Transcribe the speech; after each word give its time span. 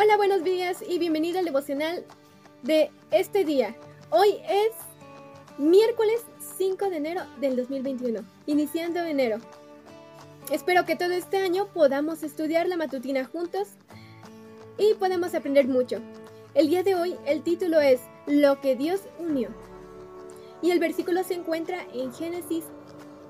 Hola, 0.00 0.16
buenos 0.16 0.44
días 0.44 0.84
y 0.88 1.00
bienvenido 1.00 1.40
al 1.40 1.44
devocional 1.44 2.04
de 2.62 2.92
este 3.10 3.44
día. 3.44 3.74
Hoy 4.10 4.28
es 4.48 4.70
miércoles 5.58 6.20
5 6.56 6.88
de 6.88 6.98
enero 6.98 7.22
del 7.40 7.56
2021, 7.56 8.20
iniciando 8.46 9.00
enero. 9.00 9.38
Espero 10.52 10.86
que 10.86 10.94
todo 10.94 11.10
este 11.10 11.38
año 11.38 11.66
podamos 11.74 12.22
estudiar 12.22 12.68
la 12.68 12.76
matutina 12.76 13.24
juntos 13.24 13.70
y 14.78 14.94
podamos 14.94 15.34
aprender 15.34 15.66
mucho. 15.66 15.98
El 16.54 16.68
día 16.68 16.84
de 16.84 16.94
hoy 16.94 17.16
el 17.26 17.42
título 17.42 17.80
es 17.80 17.98
Lo 18.28 18.60
que 18.60 18.76
Dios 18.76 19.00
unió. 19.18 19.48
Y 20.62 20.70
el 20.70 20.78
versículo 20.78 21.24
se 21.24 21.34
encuentra 21.34 21.84
en 21.92 22.14
Génesis 22.14 22.62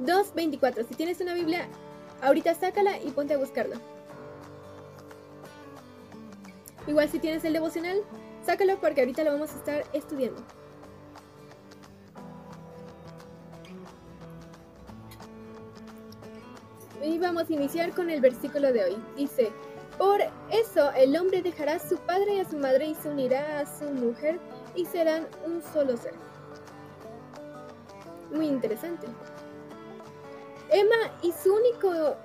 2.24. 0.05 0.87
Si 0.87 0.95
tienes 0.97 1.19
una 1.23 1.33
Biblia, 1.33 1.67
ahorita 2.21 2.55
sácala 2.55 2.99
y 3.03 3.11
ponte 3.13 3.33
a 3.33 3.39
buscarlo. 3.39 3.98
Igual 6.89 7.07
si 7.11 7.19
tienes 7.19 7.45
el 7.45 7.53
devocional, 7.53 8.03
sácalo 8.45 8.81
porque 8.81 9.03
ahorita 9.03 9.23
lo 9.23 9.33
vamos 9.33 9.53
a 9.53 9.57
estar 9.57 9.85
estudiando. 9.93 10.43
Y 17.05 17.19
vamos 17.19 17.51
a 17.51 17.53
iniciar 17.53 17.93
con 17.93 18.09
el 18.09 18.23
versículo 18.23 18.73
de 18.73 18.85
hoy. 18.85 18.97
Dice, 19.17 19.53
por 19.99 20.21
eso 20.51 20.91
el 20.93 21.15
hombre 21.15 21.43
dejará 21.43 21.75
a 21.75 21.79
su 21.79 21.99
padre 21.99 22.37
y 22.37 22.41
a 22.41 22.49
su 22.49 22.57
madre 22.57 22.87
y 22.87 22.95
se 22.95 23.11
unirá 23.11 23.61
a 23.61 23.67
su 23.67 23.85
mujer 23.85 24.41
y 24.75 24.87
serán 24.87 25.29
un 25.45 25.63
solo 25.63 25.95
ser. 25.99 26.15
Muy 28.33 28.47
interesante. 28.47 29.07
Emma 30.71 30.97
y 31.23 31.33
su 31.33 31.55
único 31.55 32.17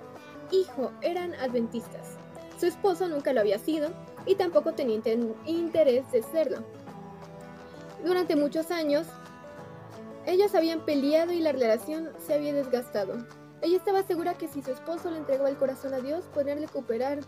hijo 0.52 0.92
eran 1.02 1.33
adventistas. 1.36 2.16
Su 2.58 2.66
esposo 2.66 3.09
nunca 3.09 3.33
lo 3.33 3.42
había 3.42 3.59
sido 3.59 3.92
y 4.26 4.36
tampoco 4.36 4.74
tenía 4.74 5.02
interés 5.46 6.12
de 6.12 6.24
serlo. 6.24 6.58
Durante 8.04 8.36
muchos 8.36 8.72
años, 8.72 9.08
ellos 10.26 10.56
habían 10.56 10.82
peleado 10.82 11.32
y 11.34 11.40
la 11.40 11.52
relación 11.52 12.10
se 12.26 12.34
había 12.34 12.54
desgastado. 12.54 13.26
Ella 13.62 13.78
estaba 13.78 14.04
segura 14.04 14.34
que 14.34 14.48
si 14.48 14.62
su 14.62 14.72
esposo 14.72 15.10
le 15.10 15.18
entregaba 15.18 15.50
el 15.50 15.58
corazón 15.58 15.94
a 15.94 16.00
Dios, 16.00 16.26
podrían 16.34 16.60
recuperar 16.60 17.20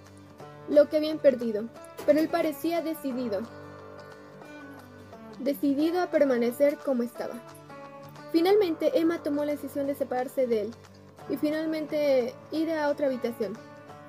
lo 0.68 0.90
que 0.90 0.98
habían 0.98 1.20
perdido, 1.20 1.66
pero 2.06 2.20
él 2.20 2.30
parecía 2.30 2.82
decidido, 2.82 3.42
decidido 5.40 6.02
a 6.02 6.08
permanecer 6.08 6.78
como 6.78 7.04
estaba. 7.04 7.36
Finalmente, 8.32 9.00
Emma 9.00 9.24
tomó 9.24 9.46
la 9.46 9.54
decisión 9.54 9.88
de 9.88 9.96
separarse 9.96 10.48
de 10.48 10.62
él 10.62 10.72
y 11.30 11.38
finalmente 11.38 12.34
ir 12.52 12.72
a 12.72 12.90
otra 12.90 13.08
habitación. 13.08 13.54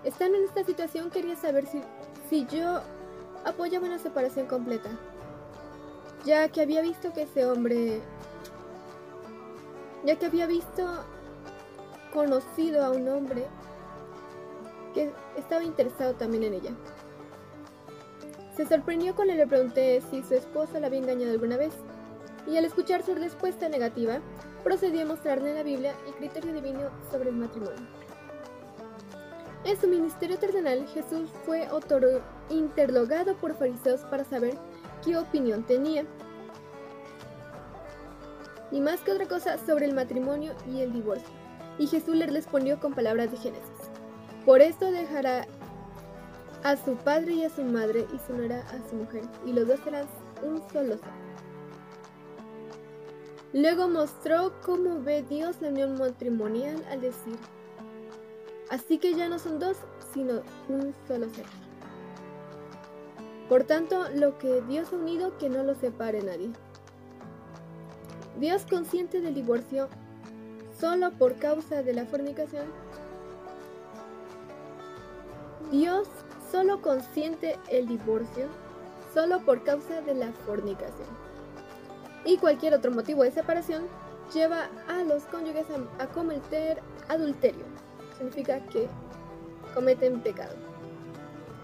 Estando 0.05 0.39
en 0.39 0.45
esta 0.45 0.65
situación, 0.65 1.11
quería 1.11 1.37
saber 1.37 1.67
si 1.67 1.81
si 2.29 2.47
yo 2.47 2.81
apoyaba 3.45 3.87
una 3.87 3.99
separación 3.99 4.47
completa, 4.47 4.91
ya 6.25 6.49
que 6.49 6.61
había 6.61 6.83
visto 6.83 7.13
que 7.13 7.23
ese 7.23 7.47
hombre, 7.47 8.01
ya 10.05 10.17
que 10.17 10.27
había 10.27 10.47
visto, 10.47 10.87
conocido 12.13 12.85
a 12.85 12.91
un 12.91 13.09
hombre 13.09 13.47
que 14.95 15.13
estaba 15.37 15.63
interesado 15.63 16.15
también 16.15 16.45
en 16.45 16.55
ella. 16.55 16.71
Se 18.57 18.67
sorprendió 18.67 19.15
cuando 19.15 19.35
le 19.35 19.47
pregunté 19.47 20.03
si 20.11 20.23
su 20.23 20.35
esposa 20.35 20.81
la 20.81 20.87
había 20.87 21.01
engañado 21.01 21.33
alguna 21.33 21.57
vez, 21.59 21.75
y 22.47 22.57
al 22.57 22.65
escuchar 22.65 23.05
su 23.05 23.15
respuesta 23.15 23.69
negativa, 23.69 24.21
procedió 24.65 25.03
a 25.03 25.07
mostrarle 25.07 25.55
la 25.55 25.63
Biblia 25.63 25.95
el 26.07 26.15
criterio 26.15 26.53
divino 26.53 26.91
sobre 27.11 27.31
el 27.31 27.37
matrimonio. 27.37 27.87
En 29.67 29.81
su 29.81 29.89
ministerio 29.89 30.39
terrenal, 30.39 30.87
Jesús 30.95 31.29
fue 31.45 31.69
interrogado 32.51 33.35
por 33.35 33.53
fariseos 33.57 34.03
para 34.03 34.23
saber 34.23 34.57
qué 35.05 35.17
opinión 35.17 35.65
tenía. 35.65 36.05
Y 38.71 38.81
más 38.81 39.01
que 39.01 39.11
otra 39.11 39.27
cosa 39.27 39.59
sobre 39.67 39.87
el 39.87 39.95
matrimonio 39.95 40.55
y 40.73 40.83
el 40.83 40.93
divorcio. 40.93 41.35
Y 41.81 41.89
Jesús 41.89 42.15
le 42.15 42.29
respondió 42.29 42.79
con 42.79 42.95
palabras 42.95 43.33
de 43.33 43.39
Génesis. 43.39 43.91
Por 44.45 44.61
esto 44.61 44.93
dejará 44.93 45.49
a 46.63 46.77
su 46.77 46.95
padre 46.95 47.33
y 47.33 47.45
a 47.45 47.51
su 47.51 47.65
madre 47.65 48.07
y 48.15 48.19
se 48.21 48.33
unirá 48.33 48.61
a 48.61 48.89
su 48.89 48.95
mujer, 48.95 49.23
y 49.45 49.53
los 49.53 49.67
dos 49.67 49.81
serán 49.81 50.07
un 50.45 50.63
solo 50.71 50.97
ser. 50.97 51.27
Luego 53.53 53.89
mostró 53.89 54.53
cómo 54.65 55.03
ve 55.03 55.25
Dios 55.29 55.61
la 55.61 55.71
unión 55.71 55.99
matrimonial 55.99 56.85
al 56.89 57.01
decir, 57.01 57.37
Así 58.71 58.99
que 58.99 59.15
ya 59.15 59.29
no 59.29 59.39
son 59.39 59.59
dos, 59.59 59.77
sino 60.13 60.43
un 60.69 60.95
solo 61.07 61.29
ser. 61.31 61.47
Por 63.49 63.63
tanto, 63.65 64.09
lo 64.15 64.39
que 64.39 64.61
Dios 64.63 64.93
ha 64.93 64.97
unido, 64.97 65.39
que 65.39 65.49
no 65.49 65.63
lo 65.63 65.75
separe 65.75 66.23
nadie. 66.23 66.51
Dios 68.41 68.67
consciente 68.69 69.21
del 69.21 69.35
divorcio 69.35 69.89
solo 70.79 71.13
por 71.13 71.37
causa 71.37 71.83
de 71.83 71.95
la 71.95 72.07
fornicación. 72.07 72.67
Dios 75.71 76.09
solo 76.51 76.83
consiente 76.83 77.59
el 77.69 77.87
divorcio 77.87 78.49
solo 79.15 79.41
por 79.45 79.63
causa 79.63 80.01
de 80.01 80.15
la 80.15 80.33
fornicación. 80.45 81.09
Y 82.25 82.37
cualquier 82.39 82.75
otro 82.75 82.91
motivo 82.91 83.23
de 83.23 83.31
separación 83.31 83.85
lleva 84.35 84.69
a 84.89 85.05
los 85.05 85.23
cónyuges 85.25 85.67
a, 85.71 86.03
a 86.03 86.09
cometer 86.09 86.83
adulterio 87.09 87.65
significa 88.17 88.61
que 88.67 88.89
cometen 89.75 90.21
pecado. 90.21 90.55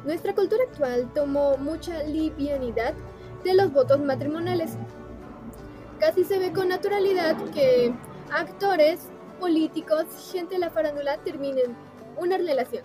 Nuestra 0.05 0.35
cultura 0.35 0.63
actual 0.71 1.11
tomó 1.15 1.57
mucha 1.59 2.03
livianidad 2.03 2.95
de 3.45 3.55
los 3.55 3.73
votos 3.73 4.01
matrimoniales. 4.01 4.77
Casi 6.01 6.25
se 6.25 6.39
ve 6.39 6.53
con 6.53 6.69
naturalidad 6.69 7.37
que 7.53 7.95
actores, 8.33 9.09
políticos, 9.39 10.07
gente 10.33 10.55
de 10.55 10.61
la 10.61 10.71
farándula 10.71 11.19
terminen 11.19 11.77
una 12.17 12.37
relación. 12.37 12.85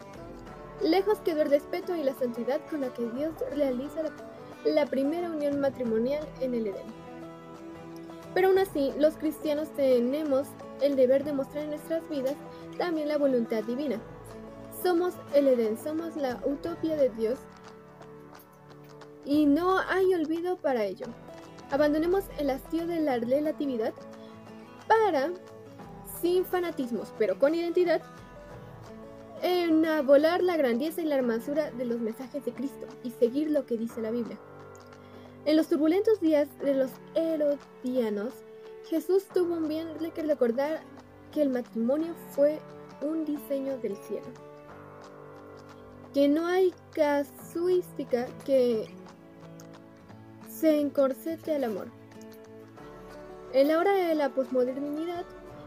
Lejos 0.81 1.19
quedó 1.21 1.41
el 1.41 1.49
respeto 1.49 1.95
y 1.95 2.03
la 2.03 2.13
santidad 2.13 2.61
con 2.69 2.81
la 2.81 2.93
que 2.93 3.09
Dios 3.09 3.33
realiza 3.55 4.01
la, 4.63 4.85
primera 4.85 5.29
unión 5.29 5.59
matrimonial 5.59 6.27
en 6.39 6.53
el 6.53 6.67
Edén. 6.67 6.85
Pero 8.33 8.49
aún 8.49 8.59
así, 8.59 8.93
los 8.99 9.15
cristianos 9.15 9.69
tenemos 9.69 10.47
el 10.81 10.95
deber 10.95 11.23
de 11.23 11.33
mostrar 11.33 11.63
en 11.63 11.71
nuestras 11.71 12.07
vidas 12.09 12.35
también 12.77 13.07
la 13.07 13.17
voluntad 13.17 13.63
divina. 13.63 13.99
Somos 14.83 15.13
el 15.33 15.47
Edén, 15.47 15.77
somos 15.77 16.15
la 16.15 16.39
utopía 16.45 16.95
de 16.95 17.09
Dios 17.09 17.39
y 19.25 19.45
no 19.45 19.79
hay 19.79 20.13
olvido 20.13 20.57
para 20.57 20.85
ello. 20.85 21.07
Abandonemos 21.71 22.23
el 22.37 22.49
hastío 22.49 22.87
de 22.87 23.01
la 23.01 23.17
relatividad 23.17 23.93
para, 24.87 25.31
sin 26.21 26.45
fanatismos, 26.45 27.13
pero 27.17 27.37
con 27.37 27.53
identidad, 27.53 28.01
volar 30.05 30.41
la 30.41 30.55
grandeza 30.57 31.01
y 31.01 31.05
la 31.05 31.15
hermosura 31.15 31.71
de 31.71 31.85
los 31.85 31.99
mensajes 31.99 32.45
de 32.45 32.53
Cristo 32.53 32.87
y 33.03 33.11
seguir 33.11 33.51
lo 33.51 33.65
que 33.65 33.77
dice 33.77 34.01
la 34.01 34.11
Biblia. 34.11 34.37
En 35.45 35.57
los 35.57 35.67
turbulentos 35.67 36.19
días 36.21 36.47
de 36.59 36.73
los 36.73 36.91
herodianos, 37.15 38.33
Jesús 38.89 39.25
tuvo 39.33 39.55
un 39.55 39.67
bien 39.67 39.89
que 40.13 40.23
recordar 40.23 40.79
que 41.33 41.41
el 41.41 41.49
matrimonio 41.49 42.15
fue 42.31 42.59
un 43.01 43.25
diseño 43.25 43.77
del 43.79 43.97
cielo. 43.97 44.27
Que 46.13 46.29
no 46.29 46.47
hay 46.47 46.73
casuística 46.93 48.27
que 48.45 48.87
se 50.49 50.79
encorsete 50.79 51.53
al 51.53 51.65
amor. 51.65 51.87
En 53.51 53.67
la 53.67 53.77
hora 53.77 53.91
de 53.91 54.15
la 54.15 54.29
posmodernidad, 54.29 55.25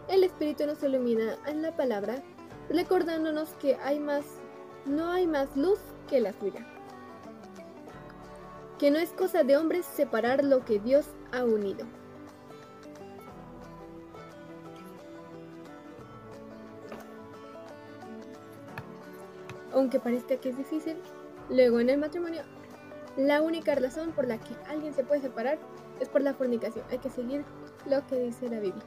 el 0.08 0.24
Espíritu 0.24 0.66
nos 0.66 0.82
ilumina 0.82 1.36
en 1.46 1.60
la 1.60 1.76
palabra, 1.76 2.22
recordándonos 2.70 3.50
que 3.60 3.76
hay 3.76 3.98
más, 3.98 4.24
no 4.86 5.10
hay 5.10 5.26
más 5.26 5.54
luz 5.56 5.78
que 6.08 6.20
la 6.20 6.32
suya. 6.32 6.66
Que 8.78 8.90
no 8.90 8.98
es 8.98 9.10
cosa 9.10 9.44
de 9.44 9.58
hombres 9.58 9.84
separar 9.84 10.42
lo 10.42 10.64
que 10.64 10.78
Dios 10.78 11.04
ha 11.32 11.44
unido. 11.44 11.99
Aunque 19.80 19.98
parezca 19.98 20.36
que 20.36 20.50
es 20.50 20.56
difícil, 20.56 20.96
luego 21.48 21.80
en 21.80 21.90
el 21.90 21.98
matrimonio, 21.98 22.42
la 23.16 23.42
única 23.42 23.74
razón 23.74 24.12
por 24.12 24.28
la 24.28 24.38
que 24.38 24.54
alguien 24.68 24.94
se 24.94 25.04
puede 25.04 25.22
separar 25.22 25.58
es 26.00 26.08
por 26.08 26.20
la 26.20 26.34
fornicación. 26.34 26.84
Hay 26.90 26.98
que 26.98 27.10
seguir 27.10 27.44
lo 27.86 28.06
que 28.06 28.16
dice 28.16 28.48
la 28.48 28.60
Biblia. 28.60 28.84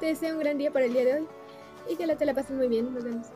Te 0.00 0.06
deseo 0.06 0.34
un 0.34 0.40
gran 0.40 0.58
día 0.58 0.70
para 0.70 0.86
el 0.86 0.92
día 0.92 1.04
de 1.04 1.14
hoy 1.14 1.28
y 1.90 1.96
que 1.96 2.06
la 2.06 2.16
te 2.16 2.24
la 2.24 2.34
pases 2.34 2.56
muy 2.56 2.68
bien. 2.68 2.94
Nos 2.94 3.04
vemos. 3.04 3.26